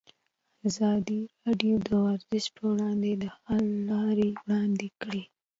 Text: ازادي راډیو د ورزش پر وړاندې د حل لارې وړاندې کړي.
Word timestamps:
ازادي 0.67 1.21
راډیو 1.43 1.75
د 1.85 1.89
ورزش 2.05 2.45
پر 2.55 2.63
وړاندې 2.71 3.11
د 3.23 3.25
حل 3.43 3.65
لارې 3.89 4.29
وړاندې 4.43 4.87
کړي. 5.01 5.23